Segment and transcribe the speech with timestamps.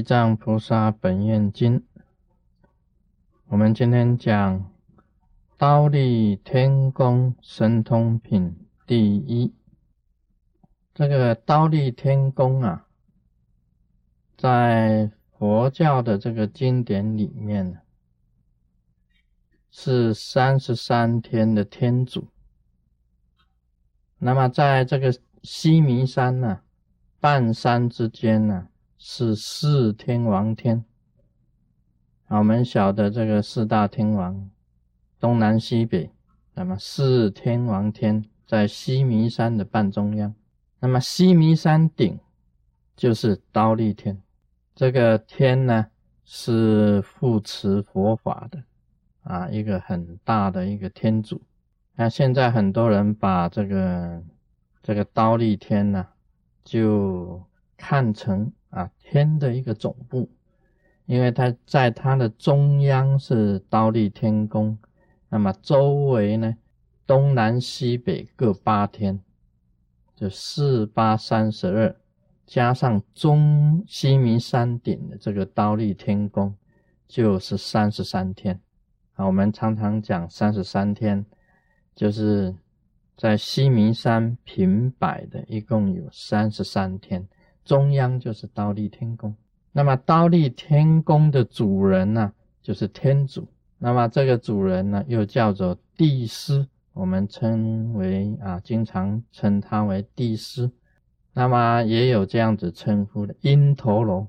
[0.00, 1.84] 地藏菩萨本愿经，
[3.48, 4.58] 我们今天讲
[5.58, 8.48] 《刀立天宫神通品》
[8.86, 9.52] 第一。
[10.94, 12.86] 这个刀立天宫啊，
[14.38, 17.80] 在佛教的这个经典里面呢，
[19.70, 22.26] 是三十三天的天主。
[24.16, 26.62] 那么在这个西弥山呢，
[27.20, 28.68] 半山之间呢。
[29.02, 30.84] 是四天王天，
[32.28, 34.50] 我们晓得这个四大天王，
[35.18, 36.10] 东南西北，
[36.52, 40.34] 那么四天王天在西弥山的半中央，
[40.80, 42.20] 那么西弥山顶
[42.94, 44.20] 就是刀立天，
[44.74, 45.86] 这个天呢
[46.26, 48.62] 是护持佛法的
[49.22, 51.40] 啊，一个很大的一个天主。
[51.94, 54.22] 那现在很多人把这个
[54.82, 56.06] 这个刀立天呢，
[56.62, 57.42] 就
[57.78, 58.52] 看成。
[58.70, 60.28] 啊，天的一个总部，
[61.06, 64.78] 因为它在它的中央是刀立天宫，
[65.28, 66.56] 那么周围呢，
[67.06, 69.20] 东南西北各八天，
[70.14, 71.96] 就四八三十二，
[72.46, 76.54] 加上中西明山顶的这个刀立天宫，
[77.08, 78.60] 就是三十三天。
[79.14, 81.26] 啊，我们常常讲三十三天，
[81.94, 82.54] 就是
[83.16, 87.28] 在西明山平摆的，一共有三十三天。
[87.64, 89.34] 中央就是刀立天宫，
[89.72, 93.46] 那么刀立天宫的主人呢，就是天主。
[93.78, 100.70] 那么这个主人呢，又叫做帝师，我们称为啊，经常称他为帝师。
[101.32, 104.28] 那么也有这样子称呼的因陀罗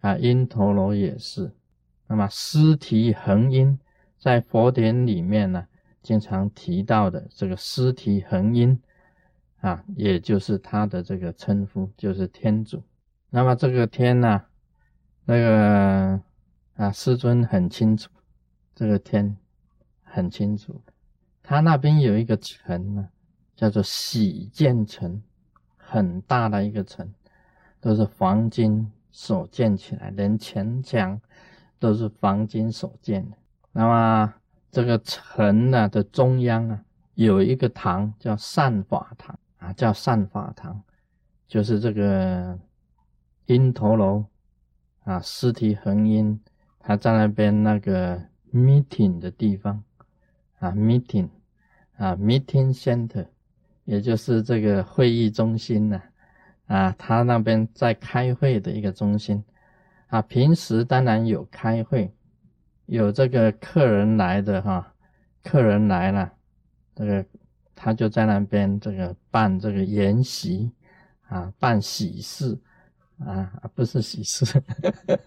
[0.00, 1.52] 啊，因陀罗也是。
[2.08, 3.78] 那么尸体恒因，
[4.18, 5.66] 在佛典里面呢，
[6.02, 8.80] 经常提到的这个尸体恒因。
[9.66, 12.80] 啊，也就是他的这个称呼，就是天主。
[13.30, 14.40] 那么这个天呢，
[15.24, 16.20] 那个
[16.76, 18.08] 啊，师尊很清楚，
[18.76, 19.36] 这个天
[20.04, 20.80] 很清楚。
[21.42, 23.08] 他那边有一个城呢，
[23.56, 25.20] 叫做喜见城，
[25.76, 27.12] 很大的一个城，
[27.80, 31.20] 都是黄金所建起来，连城墙
[31.80, 33.36] 都是黄金所建的。
[33.72, 34.34] 那么
[34.70, 36.84] 这个城呢的中央啊，
[37.14, 39.36] 有一个堂叫善法堂。
[39.72, 40.82] 叫善法堂，
[41.46, 42.58] 就是这个
[43.46, 44.24] 因陀楼
[45.04, 46.40] 啊，尸体恒因，
[46.78, 48.20] 他在那边那个
[48.52, 49.82] meeting 的地方
[50.58, 51.28] 啊，meeting
[51.96, 53.26] 啊，meeting center，
[53.84, 56.02] 也就是这个会议中心呢，
[56.66, 59.44] 啊，他那边在开会的一个中心
[60.08, 62.12] 啊，平时当然有开会，
[62.86, 64.94] 有这个客人来的哈，
[65.42, 66.32] 客人来了，
[66.94, 67.24] 这个。
[67.76, 70.72] 他就在那边这个办这个筵席
[71.28, 72.58] 啊，办喜事
[73.18, 74.44] 啊，不是喜事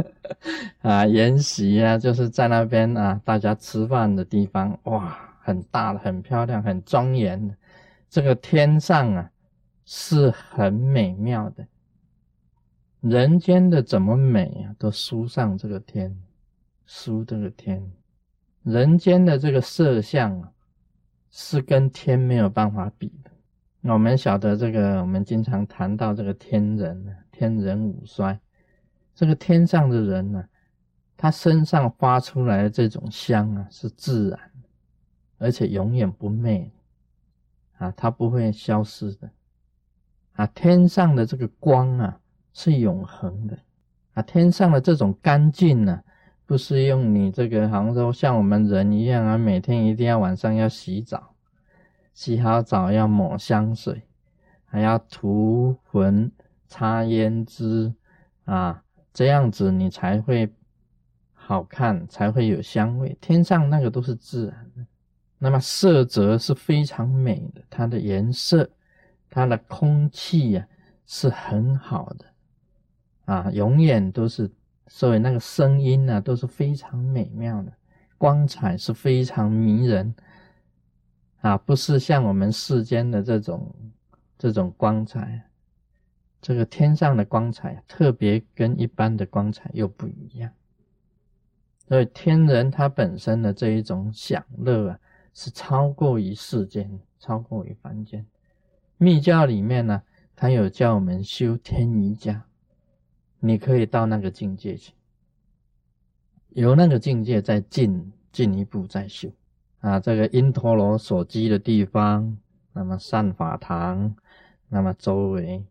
[0.80, 7.56] 啊，筵席啊，就是在那边啊，大家吃饭的地方，哇，很大的，很漂亮，很庄严。
[8.08, 9.30] 这个天上啊，
[9.84, 11.66] 是很美妙的。
[13.00, 16.18] 人间的怎么美啊，都输上这个天，
[16.86, 17.92] 输这个天。
[18.62, 20.50] 人间的这个色相啊。
[21.30, 23.30] 是跟天没有办法比的。
[23.80, 28.38] 那我们晓得这个，我们经常谈到这个天人，天人五衰。
[29.14, 30.44] 这个天上的人呢，
[31.16, 34.40] 他身上发出来的这种香啊，是自然，
[35.38, 36.70] 而且永远不灭
[37.78, 39.30] 啊，它不会消失的
[40.32, 40.46] 啊。
[40.48, 42.20] 天上的这个光啊，
[42.52, 43.58] 是永恒的
[44.14, 44.22] 啊。
[44.22, 46.02] 天上的这种干净呢。
[46.48, 51.34] 不是用你这个，好像说像我们人一样啊，每天一定要晚上要洗澡，
[52.14, 54.00] 洗好澡要抹香水，
[54.64, 56.32] 还要涂魂、
[56.66, 57.92] 擦胭脂
[58.46, 58.82] 啊，
[59.12, 60.50] 这样子你才会
[61.34, 63.14] 好看，才会有香味。
[63.20, 64.86] 天上那个都是自然的，
[65.36, 68.70] 那么色泽是非常美的，它的颜色、
[69.28, 70.66] 它的空气呀
[71.04, 72.24] 是很好的
[73.26, 74.50] 啊，永远都是。
[74.88, 77.72] 所以那个声音呢，都是非常美妙的，
[78.16, 80.14] 光彩是非常迷人
[81.42, 83.74] 啊，不是像我们世间的这种
[84.38, 85.44] 这种光彩，
[86.40, 90.50] 这个天上的光彩特别跟一般的光彩又不一样。
[91.86, 94.98] 所以天人他本身的这一种享乐啊，
[95.32, 98.26] 是超过于世间，超过于凡间。
[98.96, 100.02] 密教里面呢，
[100.34, 102.44] 他有教我们修天瑜伽。
[103.40, 104.92] 你可以到那个境界去，
[106.50, 109.30] 由那个境界再进进一步再修
[109.80, 110.00] 啊。
[110.00, 112.36] 这个因陀罗所居的地方，
[112.72, 114.16] 那么善法堂，
[114.68, 115.64] 那么周围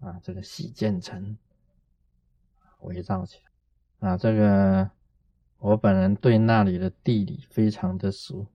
[0.00, 1.36] 啊，这个喜建城，
[2.80, 3.38] 围绕起
[4.00, 4.16] 来啊。
[4.16, 4.90] 这个
[5.58, 8.46] 我本人对那里的地理非常的熟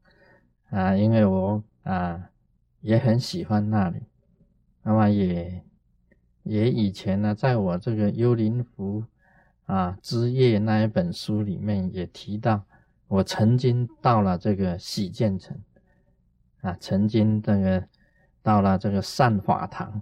[0.69, 2.29] 啊，因为我啊
[2.81, 4.03] 也很喜欢那里，
[4.83, 5.63] 那么也
[6.49, 9.03] 也以前呢，在我这个《幽灵湖》
[9.73, 12.63] 啊之夜那一本书里面也提到，
[13.07, 15.55] 我曾经到了这个喜建城
[16.61, 17.83] 啊，曾经这个
[18.41, 20.01] 到了这个善法堂。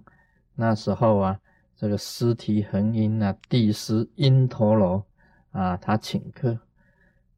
[0.56, 1.40] 那时候啊，
[1.76, 5.06] 这个尸体恒音啊，帝师因陀罗
[5.52, 6.58] 啊，他请客，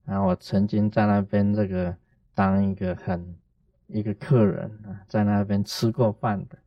[0.06, 1.97] 啊我曾经在那边这个
[2.35, 3.35] 当一个很
[3.88, 6.57] 一个客人啊，在那边吃过饭的，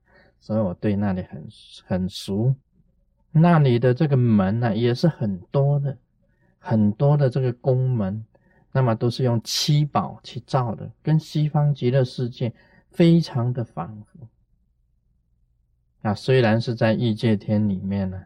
[0.42, 1.48] 所以我对那里很
[1.86, 2.52] 很熟。
[3.30, 5.96] 那里的这个门呢，也是很多的，
[6.58, 8.26] 很多的这个宫门，
[8.72, 12.52] 那么都是用七宝去造的，跟西方极乐世界
[12.90, 14.28] 非常的仿佛。
[16.02, 18.20] 啊，虽然是在异界天里面呢，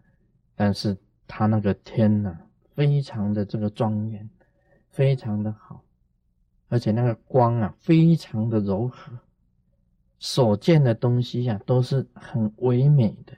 [0.55, 0.97] 但是
[1.27, 2.37] 它那个天呢，
[2.75, 4.29] 非常的这个庄严，
[4.89, 5.85] 非常的好，
[6.69, 9.13] 而且那个光啊，非常的柔和，
[10.19, 13.35] 所见的东西呀，都是很唯美的。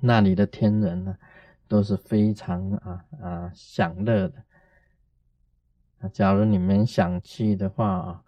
[0.00, 1.16] 那里的天人呢，
[1.68, 4.34] 都是非常啊啊享乐的。
[6.12, 8.22] 假如你们想去的话啊。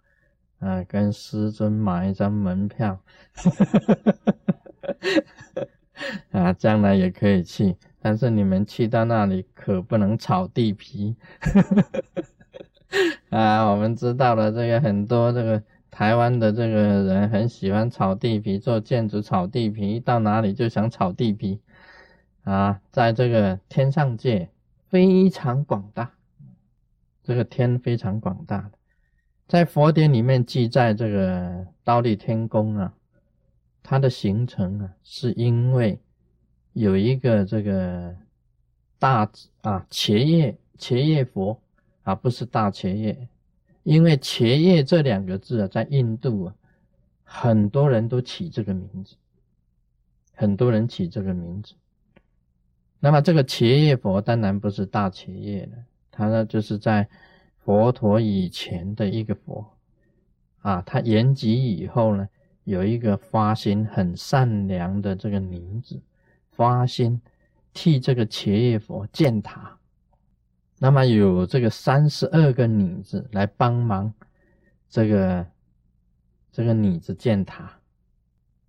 [0.59, 2.97] 啊，跟师尊买一张门票，
[6.31, 11.17] 啊，将来也可以去，但是你们去到那里可不能炒地皮，
[13.29, 15.61] 啊，我们知道了，这个很多这个
[15.93, 21.59] 台湾的这个人很喜欢炒地皮，做建筑炒地皮，到哪里就想炒地皮，
[22.45, 24.49] 啊，在这个天上界
[24.89, 26.11] 非常广大，
[27.23, 28.71] 这个天非常广大的。
[29.47, 32.91] 在佛典里面记载，这个刀立天宫啊，
[33.83, 35.99] 它的形成啊，是因为
[36.71, 38.15] 有一个这个
[38.97, 39.29] 大
[39.61, 41.61] 啊伽叶伽叶佛
[42.01, 43.27] 啊，不是大伽叶，
[43.83, 46.55] 因为伽叶这两个字啊，在印度啊，
[47.23, 49.15] 很多人都起这个名字，
[50.33, 51.73] 很多人起这个名字。
[52.99, 55.77] 那么这个伽叶佛当然不是大伽叶了，
[56.11, 57.07] 它呢就是在。
[57.65, 59.65] 佛陀以前的一个佛
[60.63, 62.27] 啊，他圆寂以后呢，
[62.65, 66.01] 有一个发心很善良的这个女子，
[66.51, 67.21] 发心
[67.73, 69.79] 替这个伽叶佛建塔。
[70.83, 74.13] 那么有这个三十二个女子来帮忙
[74.89, 75.45] 这个
[76.51, 77.71] 这个女子建塔。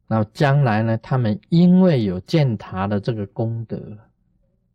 [0.06, 3.98] 那将来呢，他们因为有建塔的这个功德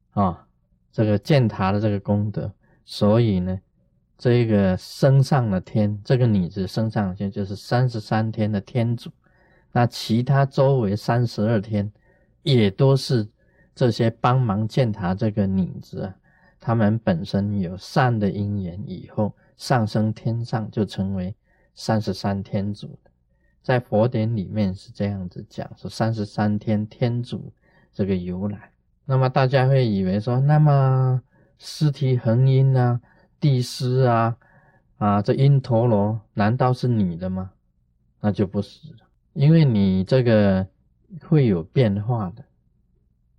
[0.09, 0.45] 啊，
[0.91, 2.51] 这个建塔的这个功德，
[2.83, 3.57] 所以呢。
[4.17, 9.09] 这个升上了天，这个女子升上天就是三十三天的天主，
[9.71, 11.89] 那其他周围三十二天
[12.43, 13.25] 也都是
[13.73, 16.13] 这些帮忙建塔这个女子啊，
[16.59, 21.35] 他们本身有善的因缘，以后上升天上就成为
[21.73, 23.11] 三十三天主的，
[23.61, 27.51] 在佛典里面是这样子讲，说三十三天天主
[27.91, 28.71] 这个由来。
[29.05, 31.21] 那么大家会以为说，那么
[31.57, 33.01] 尸体恒阴啊？
[33.39, 34.37] 地师啊，
[34.97, 37.51] 啊，这因陀罗难道是你的吗？
[38.21, 40.67] 那就不是了，因为你这个
[41.21, 42.43] 会有变化的，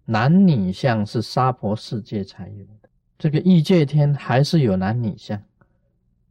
[0.06, 2.88] 男女相是娑婆世界才有的，
[3.20, 5.38] 这个异界天还是有男女相，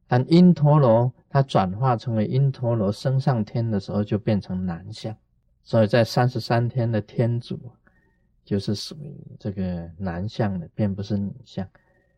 [0.08, 5.16] 但因陀罗它转化成为因陀罗升上天的时候就变成男相，
[5.62, 7.60] 所以在三十三天的天主
[8.44, 11.64] 就是属于这个男相的，并不是女相。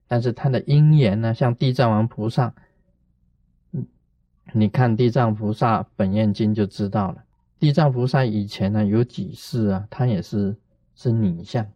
[0.07, 2.53] 但是他的因缘呢，像地藏王菩萨，
[3.73, 3.85] 嗯，
[4.53, 7.21] 你看地藏菩萨本愿经就知道了。
[7.59, 10.55] 地藏菩萨以前呢有几世啊，他也是
[10.95, 11.69] 是女相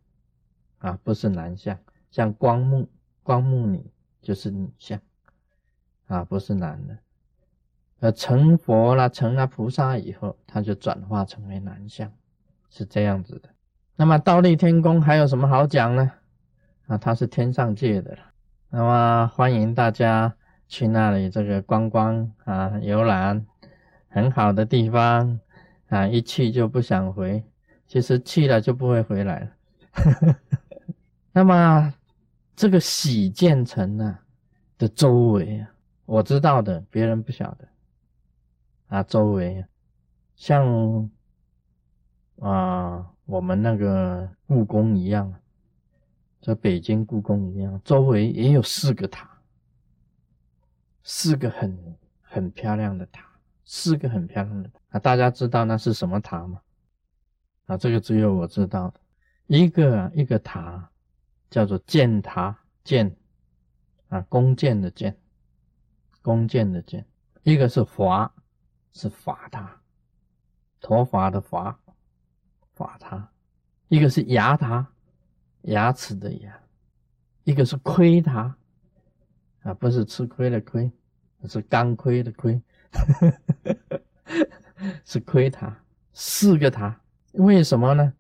[0.77, 1.77] 啊，不是男相。
[2.15, 2.87] 像光目
[3.23, 3.91] 光目女
[4.21, 4.97] 就是女相
[6.07, 6.97] 啊，不是男的。
[7.99, 12.09] 呃，成佛了，成了菩萨以后，他就转化成为男相，
[12.69, 13.49] 是这样子的。
[13.97, 16.09] 那么倒立天宫还有什么好讲呢？
[16.87, 18.17] 啊，它是天上界的，
[18.69, 20.33] 那么欢迎大家
[20.69, 23.45] 去那里这个观光啊游览，
[24.07, 25.37] 很好的地方
[25.89, 27.43] 啊，一去就不想回，
[27.85, 30.37] 其实去了就不会回来了。
[31.37, 31.93] 那么
[32.55, 34.17] 这个喜建成呢
[34.77, 35.71] 的周围啊，
[36.05, 37.67] 我知道的，别人不晓得
[38.87, 39.65] 啊，周围
[40.35, 41.09] 像
[42.39, 45.33] 啊我们那个故宫一样。
[46.41, 49.27] 这北京故宫一样，周围也有四个塔，
[51.01, 53.25] 四个很很漂亮的塔，
[53.65, 54.99] 四个很漂亮的塔啊！
[54.99, 56.61] 大家知道那是什么塔吗？
[57.65, 58.99] 啊，这个只有我知道的。
[59.47, 60.87] 一个一个塔
[61.49, 63.15] 叫做建塔建
[64.09, 65.17] 啊，弓箭的箭，
[66.21, 67.05] 弓箭的箭。
[67.43, 68.33] 一个是华，
[68.93, 69.81] 是法塔，
[70.81, 71.79] 陀法的法，
[72.73, 73.31] 法塔。
[73.87, 74.87] 一个是牙塔，
[75.61, 76.59] 牙齿的牙。
[77.43, 78.57] 一个是亏塔，
[79.61, 80.91] 啊，不是吃亏的亏，
[81.47, 82.59] 是钢盔的盔，
[85.05, 85.83] 是亏塔。
[86.13, 86.99] 四个塔，
[87.33, 88.13] 为什么呢？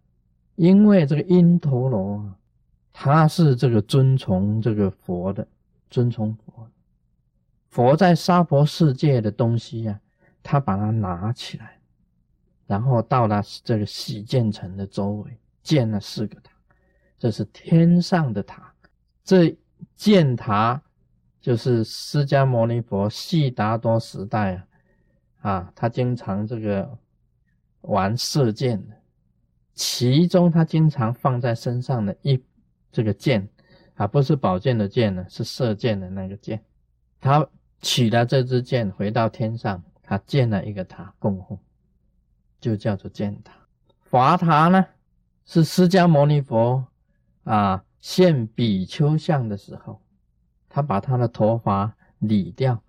[0.55, 2.37] 因为这个因陀罗啊，
[2.97, 5.45] 他是这个遵从这个佛的，
[5.89, 6.65] 遵从佛。
[7.67, 9.99] 佛在娑婆世界的东西呀，
[10.41, 11.77] 他把它拿起来，
[12.65, 16.51] 然后到了这个喜建城的周围建了四个塔，
[17.19, 18.73] 这是天上的塔。
[19.25, 19.53] 这
[19.97, 20.81] 建塔
[21.41, 26.97] 就是释迦牟尼佛悉达多时代啊，啊，他经常这个
[27.81, 28.95] 玩射箭的，
[29.73, 32.41] 其中他经常放在身上的一
[32.95, 33.47] 这个箭
[33.95, 36.63] 啊，不是宝剑的剑呢，是射箭的那个箭，
[37.19, 37.45] 他。
[37.81, 41.55] 取了这支箭，回到天上，他建了一个塔供奉，
[42.59, 43.53] 就叫做建塔。
[44.09, 44.83] 华塔呢，
[45.45, 46.83] 是释迦牟尼佛
[47.43, 50.01] 啊现比丘像的时候，
[50.67, 52.81] 他把他的头发理掉，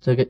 [0.00, 0.20] 这个